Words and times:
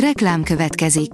Reklám 0.00 0.42
következik. 0.42 1.10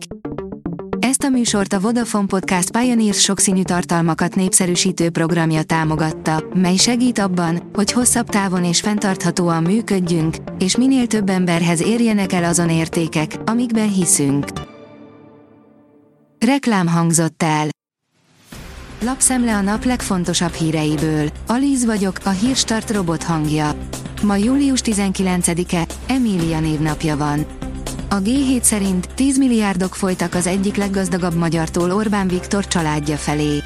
Ezt 0.98 1.22
a 1.22 1.28
műsort 1.28 1.72
a 1.72 1.80
Vodafone 1.80 2.26
Podcast 2.26 2.70
Pioneers 2.70 3.20
sokszínű 3.20 3.62
tartalmakat 3.62 4.34
népszerűsítő 4.34 5.10
programja 5.10 5.62
támogatta, 5.62 6.44
mely 6.54 6.76
segít 6.76 7.18
abban, 7.18 7.70
hogy 7.72 7.92
hosszabb 7.92 8.28
távon 8.28 8.64
és 8.64 8.80
fenntarthatóan 8.80 9.62
működjünk, 9.62 10.36
és 10.58 10.76
minél 10.76 11.06
több 11.06 11.28
emberhez 11.28 11.82
érjenek 11.82 12.32
el 12.32 12.44
azon 12.44 12.70
értékek, 12.70 13.36
amikben 13.44 13.92
hiszünk. 13.92 14.46
Reklám 16.38 16.88
hangzott 16.88 17.42
el. 17.42 17.66
Lapszemle 19.00 19.54
a 19.54 19.60
nap 19.60 19.84
legfontosabb 19.84 20.52
híreiből. 20.52 21.28
Alíz 21.46 21.84
vagyok, 21.84 22.16
a 22.24 22.30
hírstart 22.30 22.90
robot 22.90 23.22
hangja. 23.22 23.74
Ma 24.22 24.36
július 24.36 24.80
19-e, 24.84 25.86
Emília 26.06 26.60
névnapja 26.60 27.16
van. 27.16 27.61
A 28.12 28.20
G7 28.20 28.62
szerint 28.62 29.08
10 29.14 29.38
milliárdok 29.38 29.94
folytak 29.94 30.34
az 30.34 30.46
egyik 30.46 30.76
leggazdagabb 30.76 31.34
magyartól 31.34 31.92
Orbán 31.92 32.28
Viktor 32.28 32.66
családja 32.66 33.16
felé. 33.16 33.62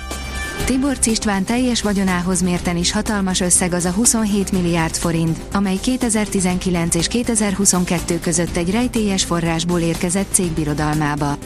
Tibor 0.64 0.96
István 1.04 1.44
teljes 1.44 1.82
vagyonához 1.82 2.42
mérten 2.42 2.76
is 2.76 2.92
hatalmas 2.92 3.40
összeg 3.40 3.72
az 3.72 3.84
a 3.84 3.90
27 3.90 4.52
milliárd 4.52 4.94
forint, 4.94 5.38
amely 5.52 5.76
2019 5.82 6.94
és 6.94 7.06
2022 7.06 8.20
között 8.20 8.56
egy 8.56 8.70
rejtélyes 8.70 9.24
forrásból 9.24 9.80
érkezett 9.80 10.32
cégbirodalmába. 10.32 11.36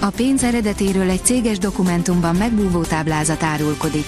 A 0.00 0.10
pénz 0.16 0.42
eredetéről 0.42 1.10
egy 1.10 1.24
céges 1.24 1.58
dokumentumban 1.58 2.36
megbúvó 2.36 2.82
táblázat 2.82 3.42
árulkodik. 3.42 4.06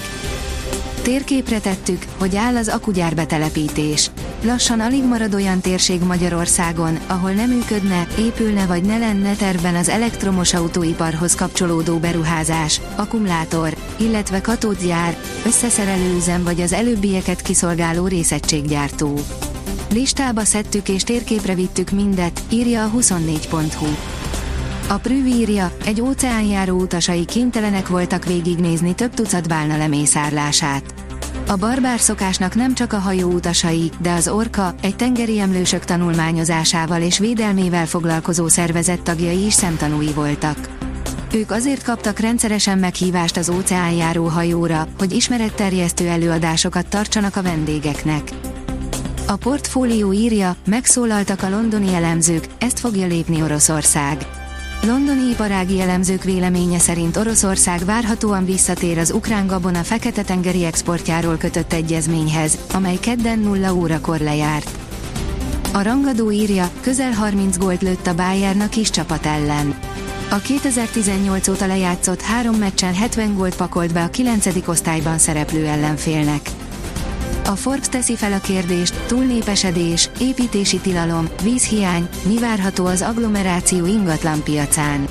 Térképre 1.06 1.60
tettük, 1.60 2.04
hogy 2.18 2.36
áll 2.36 2.56
az 2.56 2.68
akugyár 2.68 3.14
betelepítés. 3.14 4.10
Lassan 4.42 4.80
alig 4.80 5.04
marad 5.04 5.34
olyan 5.34 5.60
térség 5.60 6.00
Magyarországon, 6.00 6.98
ahol 7.06 7.30
nem 7.30 7.50
működne, 7.50 8.06
épülne 8.18 8.66
vagy 8.66 8.82
ne 8.82 8.98
lenne 8.98 9.34
tervben 9.34 9.74
az 9.74 9.88
elektromos 9.88 10.54
autóiparhoz 10.54 11.34
kapcsolódó 11.34 11.98
beruházás, 11.98 12.80
akkumulátor, 12.96 13.76
illetve 13.96 14.40
katódjár, 14.40 15.16
összeszerelőüzem 15.44 16.42
vagy 16.42 16.60
az 16.60 16.72
előbbieket 16.72 17.42
kiszolgáló 17.42 18.06
részegységgyártó. 18.06 19.18
Listába 19.92 20.44
szedtük 20.44 20.88
és 20.88 21.02
térképre 21.02 21.54
vittük 21.54 21.90
mindet, 21.90 22.40
írja 22.50 22.84
a 22.84 22.90
24.hu. 22.90 23.86
A 24.88 24.96
Prüv 24.96 25.26
írja, 25.26 25.72
egy 25.84 26.00
óceánjáró 26.00 26.80
utasai 26.80 27.24
kénytelenek 27.24 27.88
voltak 27.88 28.24
végignézni 28.24 28.94
több 28.94 29.14
tucat 29.14 29.48
bálna 29.48 29.76
lemészárlását. 29.76 30.94
A 31.46 31.56
barbár 31.56 32.00
szokásnak 32.00 32.54
nem 32.54 32.74
csak 32.74 32.92
a 32.92 32.98
hajó 32.98 33.30
utasai, 33.30 33.90
de 34.00 34.12
az 34.12 34.28
orka, 34.28 34.74
egy 34.82 34.96
tengeri 34.96 35.38
emlősök 35.38 35.84
tanulmányozásával 35.84 37.02
és 37.02 37.18
védelmével 37.18 37.86
foglalkozó 37.86 38.48
szervezet 38.48 39.02
tagjai 39.02 39.44
is 39.44 39.52
szemtanúi 39.52 40.12
voltak. 40.12 40.68
Ők 41.32 41.50
azért 41.50 41.82
kaptak 41.82 42.18
rendszeresen 42.18 42.78
meghívást 42.78 43.36
az 43.36 43.48
óceánjáró 43.48 44.24
hajóra, 44.24 44.88
hogy 44.98 45.12
ismeretterjesztő 45.12 46.08
előadásokat 46.08 46.86
tartsanak 46.86 47.36
a 47.36 47.42
vendégeknek. 47.42 48.30
A 49.26 49.36
portfólió 49.36 50.12
írja, 50.12 50.56
megszólaltak 50.66 51.42
a 51.42 51.48
londoni 51.48 51.94
elemzők, 51.94 52.46
ezt 52.58 52.78
fogja 52.78 53.06
lépni 53.06 53.42
Oroszország. 53.42 54.35
Londoni 54.82 55.30
iparági 55.30 55.80
elemzők 55.80 56.22
véleménye 56.24 56.78
szerint 56.78 57.16
Oroszország 57.16 57.84
várhatóan 57.84 58.44
visszatér 58.44 58.98
az 58.98 59.10
ukrán 59.10 59.46
gabona 59.46 59.82
fekete-tengeri 59.82 60.64
exportjáról 60.64 61.36
kötött 61.36 61.72
egyezményhez, 61.72 62.58
amely 62.72 62.96
kedden 62.96 63.38
0 63.38 63.74
órakor 63.74 64.18
lejárt. 64.18 64.70
A 65.72 65.82
rangadó 65.82 66.30
írja, 66.30 66.70
közel 66.80 67.12
30 67.12 67.58
gólt 67.58 67.82
lőtt 67.82 68.06
a 68.06 68.14
Bayern 68.14 68.60
a 68.60 68.68
kis 68.68 68.90
csapat 68.90 69.26
ellen. 69.26 69.78
A 70.30 70.36
2018 70.36 71.48
óta 71.48 71.66
lejátszott 71.66 72.20
három 72.20 72.54
meccsen 72.54 72.94
70 72.94 73.34
gólt 73.34 73.56
pakolt 73.56 73.92
be 73.92 74.02
a 74.02 74.10
9. 74.10 74.46
osztályban 74.66 75.18
szereplő 75.18 75.66
ellenfélnek. 75.66 76.50
A 77.48 77.56
Forbes 77.56 77.88
teszi 77.88 78.16
fel 78.16 78.32
a 78.32 78.40
kérdést, 78.40 79.06
túlnépesedés, 79.06 80.10
építési 80.20 80.78
tilalom, 80.78 81.28
vízhiány, 81.42 82.08
mi 82.26 82.38
várható 82.38 82.86
az 82.86 83.02
agglomeráció 83.02 83.86
ingatlan 83.86 84.42
piacán. 84.42 85.08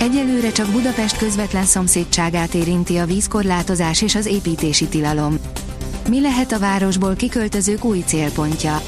Egyelőre 0.00 0.52
csak 0.52 0.70
Budapest 0.70 1.16
közvetlen 1.16 1.64
szomszédságát 1.64 2.54
érinti 2.54 2.96
a 2.96 3.06
vízkorlátozás 3.06 4.02
és 4.02 4.14
az 4.14 4.26
építési 4.26 4.86
tilalom. 4.86 5.38
Mi 6.08 6.20
lehet 6.20 6.52
a 6.52 6.58
városból 6.58 7.14
kiköltözők 7.14 7.84
új 7.84 8.02
célpontja? 8.06 8.80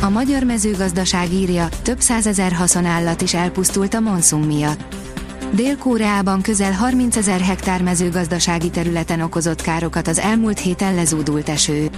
A 0.00 0.08
magyar 0.08 0.42
mezőgazdaság 0.42 1.32
írja, 1.32 1.68
több 1.82 2.00
százezer 2.00 2.52
haszonállat 2.52 3.22
is 3.22 3.34
elpusztult 3.34 3.94
a 3.94 4.00
monszum 4.00 4.42
miatt. 4.42 5.05
Dél-Koreában 5.52 6.42
közel 6.42 6.72
30 6.72 7.16
ezer 7.16 7.40
hektár 7.40 7.82
mezőgazdasági 7.82 8.70
területen 8.70 9.20
okozott 9.20 9.62
károkat 9.62 10.08
az 10.08 10.18
elmúlt 10.18 10.58
héten 10.58 10.94
lezúdult 10.94 11.48
eső. 11.48 11.90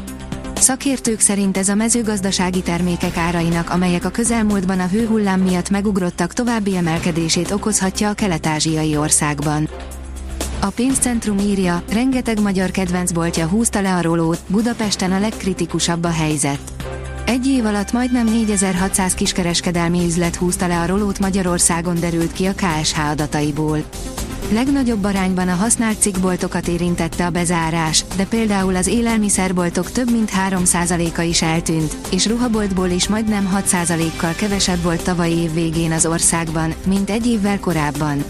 Szakértők 0.54 1.20
szerint 1.20 1.56
ez 1.56 1.69
a 1.69 1.75
mezőgazdasági 1.75 2.62
termékek 2.62 3.16
árainak, 3.16 3.70
amelyek 3.70 4.04
a 4.04 4.09
közelmúltban 4.09 4.81
a 4.81 4.86
hőhullám 4.86 5.41
miatt 5.41 5.70
megugrottak 5.70 6.32
további 6.32 6.76
emelkedését 6.76 7.50
okozhatja 7.50 8.09
a 8.09 8.12
kelet-ázsiai 8.12 8.97
országban. 8.97 9.69
A 10.60 10.66
pénzcentrum 10.66 11.38
írja, 11.38 11.82
rengeteg 11.92 12.41
magyar 12.41 12.70
kedvencboltja 12.70 13.47
húzta 13.47 13.80
le 13.80 13.94
a 13.94 14.03
rolót, 14.03 14.41
Budapesten 14.47 15.12
a 15.12 15.19
legkritikusabb 15.19 16.04
a 16.04 16.10
helyzet. 16.10 16.60
Egy 17.28 17.47
év 17.47 17.66
alatt 17.66 17.93
majdnem 17.93 18.27
4600 18.27 19.15
kiskereskedelmi 19.15 20.05
üzlet 20.05 20.37
húzta 20.37 20.66
le 20.66 20.81
a 20.81 20.87
rolót 20.87 21.19
Magyarországon 21.19 22.00
derült 22.00 22.33
ki 22.33 22.47
a 22.47 22.53
KSH 22.53 23.11
adataiból. 23.11 23.84
Legnagyobb 24.53 25.05
arányban 25.05 25.49
a 25.49 25.55
használt 25.55 26.00
cikkboltokat 26.00 26.69
érintette 26.69 27.27
a 27.27 27.31
bezárás, 27.31 28.05
de 28.16 28.25
például 28.27 28.77
az 28.77 28.87
élelmiszerboltok 28.87 29.91
több 29.91 30.11
mint 30.11 30.31
3%-a 30.50 31.21
is 31.21 31.43
eltűnt, 31.43 31.97
és 32.11 32.27
ruhaboltból 32.27 32.89
is 32.89 33.09
majdnem 33.09 33.60
6%-kal 33.71 34.33
kevesebb 34.33 34.83
volt 34.83 35.03
tavalyi 35.03 35.37
év 35.37 35.53
végén 35.53 35.93
az 35.93 36.06
országban, 36.06 36.75
mint 36.87 37.10
egy 37.10 37.27
évvel 37.27 37.60
korábban. 37.60 38.25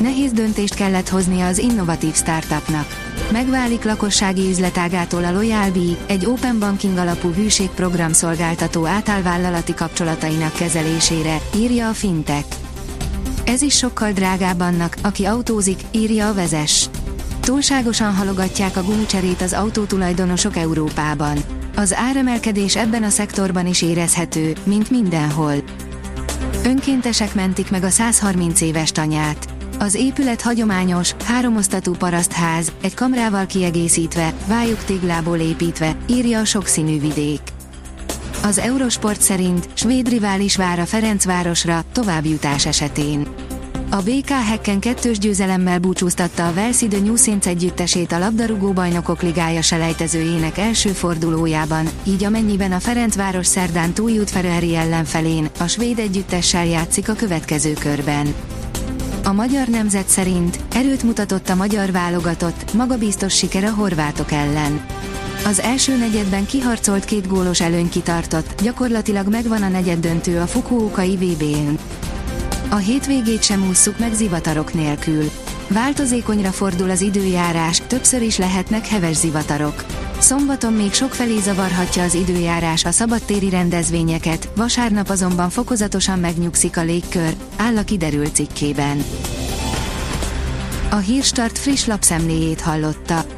Nehéz 0.00 0.32
döntést 0.32 0.74
kellett 0.74 1.08
hoznia 1.08 1.46
az 1.46 1.58
innovatív 1.58 2.14
startupnak. 2.14 3.07
Megválik 3.32 3.84
lakossági 3.84 4.48
üzletágától 4.48 5.24
a 5.24 5.32
Loyalbee, 5.32 5.96
egy 6.06 6.26
open 6.26 6.58
banking 6.58 6.98
alapú 6.98 7.32
hűségprogram 7.32 8.12
szolgáltató 8.12 8.86
általvállalati 8.86 9.74
kapcsolatainak 9.74 10.52
kezelésére, 10.52 11.40
írja 11.56 11.88
a 11.88 11.92
Fintech. 11.92 12.46
Ez 13.44 13.62
is 13.62 13.76
sokkal 13.76 14.12
drágább 14.12 14.60
annak, 14.60 14.96
aki 15.02 15.24
autózik, 15.24 15.80
írja 15.90 16.28
a 16.28 16.34
vezes. 16.34 16.88
Túlságosan 17.40 18.14
halogatják 18.14 18.76
a 18.76 18.82
gumicserét 18.82 19.42
az 19.42 19.52
autótulajdonosok 19.52 20.56
Európában. 20.56 21.38
Az 21.76 21.94
áremelkedés 21.94 22.76
ebben 22.76 23.02
a 23.02 23.08
szektorban 23.08 23.66
is 23.66 23.82
érezhető, 23.82 24.52
mint 24.62 24.90
mindenhol. 24.90 25.54
Önkéntesek 26.64 27.34
mentik 27.34 27.70
meg 27.70 27.84
a 27.84 27.90
130 27.90 28.60
éves 28.60 28.92
tanyát. 28.92 29.57
Az 29.80 29.94
épület 29.94 30.42
hagyományos, 30.42 31.14
háromosztatú 31.24 31.92
parasztház, 31.92 32.72
egy 32.82 32.94
kamrával 32.94 33.46
kiegészítve, 33.46 34.32
vályuk 34.46 34.84
téglából 34.84 35.38
építve, 35.38 35.96
írja 36.06 36.38
a 36.38 36.44
sokszínű 36.44 37.00
vidék. 37.00 37.40
Az 38.42 38.58
Eurosport 38.58 39.20
szerint 39.20 39.68
svéd 39.74 40.08
rivális 40.08 40.56
vár 40.56 40.78
a 40.78 40.86
Ferencvárosra 40.86 41.84
továbbjutás 41.92 42.66
esetén. 42.66 43.26
A 43.90 43.96
BK 43.96 44.28
Hekken 44.28 44.80
kettős 44.80 45.18
győzelemmel 45.18 45.78
búcsúztatta 45.78 46.46
a 46.46 46.52
Velszi 46.52 46.88
de 46.88 46.98
New 46.98 47.14
együttesét 47.44 48.12
a 48.12 48.18
labdarúgó 48.18 48.72
bajnokok 48.72 49.22
ligája 49.22 49.62
selejtezőjének 49.62 50.58
első 50.58 50.88
fordulójában, 50.88 51.88
így 52.04 52.24
amennyiben 52.24 52.72
a 52.72 52.80
Ferencváros 52.80 53.46
szerdán 53.46 53.92
túljut 53.92 54.30
Ferrari 54.30 54.76
ellenfelén, 54.76 55.48
a 55.58 55.66
svéd 55.66 55.98
együttessel 55.98 56.66
játszik 56.66 57.08
a 57.08 57.14
következő 57.14 57.72
körben. 57.72 58.34
A 59.28 59.32
magyar 59.32 59.68
nemzet 59.68 60.08
szerint 60.08 60.58
erőt 60.74 61.02
mutatott 61.02 61.48
a 61.48 61.54
magyar 61.54 61.92
válogatott, 61.92 62.72
magabiztos 62.72 63.36
siker 63.36 63.64
a 63.64 63.70
horvátok 63.70 64.32
ellen. 64.32 64.86
Az 65.44 65.60
első 65.60 65.96
negyedben 65.96 66.46
kiharcolt 66.46 67.04
két 67.04 67.26
gólos 67.26 67.60
előny 67.60 67.88
kitartott, 67.88 68.62
gyakorlatilag 68.62 69.28
megvan 69.28 69.62
a 69.62 69.68
negyed 69.68 69.98
döntő 69.98 70.40
a 70.40 70.46
Fukuokai 70.46 71.16
VB-n. 71.16 71.78
A 72.70 72.76
hétvégét 72.76 73.42
sem 73.42 73.66
ússzuk 73.68 73.98
meg 73.98 74.12
zivatarok 74.12 74.74
nélkül. 74.74 75.30
Változékonyra 75.68 76.50
fordul 76.50 76.90
az 76.90 77.00
időjárás, 77.00 77.82
többször 77.86 78.22
is 78.22 78.38
lehetnek 78.38 78.86
heves 78.86 79.16
zivatarok. 79.16 79.84
Szombaton 80.18 80.72
még 80.72 80.92
sokfelé 80.92 81.38
zavarhatja 81.38 82.02
az 82.02 82.14
időjárás 82.14 82.84
a 82.84 82.90
szabadtéri 82.90 83.50
rendezvényeket, 83.50 84.48
vasárnap 84.56 85.08
azonban 85.08 85.50
fokozatosan 85.50 86.18
megnyugszik 86.18 86.76
a 86.76 86.82
légkör, 86.82 87.34
áll 87.56 87.76
a 87.76 87.84
kiderült 87.84 88.34
cikkében. 88.34 89.04
A 90.90 90.96
Hírstart 90.96 91.58
friss 91.58 91.84
lapszemléjét 91.84 92.60
hallotta. 92.60 93.37